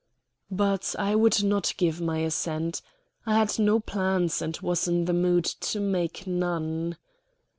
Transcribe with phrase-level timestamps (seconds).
[0.49, 2.81] But I would not give my assent.
[3.27, 6.97] I had no plans, and was in the mood to make none.